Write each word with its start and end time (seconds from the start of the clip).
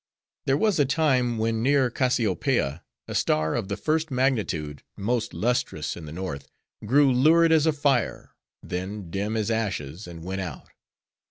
"'There 0.47 0.57
was 0.57 0.79
a 0.79 0.83
time, 0.85 1.37
when 1.37 1.61
near 1.61 1.91
Cassiopeia, 1.91 2.83
a 3.07 3.13
star 3.13 3.53
of 3.53 3.67
the 3.67 3.77
first 3.77 4.09
magnitude, 4.09 4.81
most 4.97 5.31
lustrous 5.31 5.95
in 5.95 6.05
the 6.05 6.11
North, 6.11 6.47
grew 6.83 7.13
lurid 7.13 7.51
as 7.51 7.67
a 7.67 7.71
fire, 7.71 8.31
then 8.63 9.11
dim 9.11 9.37
as 9.37 9.51
ashes, 9.51 10.07
and 10.07 10.23
went 10.23 10.41
out. 10.41 10.67